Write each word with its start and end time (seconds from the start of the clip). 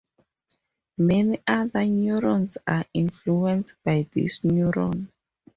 Many 0.97 1.41
other 1.45 1.85
neurons 1.85 2.57
are 2.65 2.85
influenced 2.91 3.75
by 3.85 4.07
this 4.11 4.39
neuron. 4.39 5.11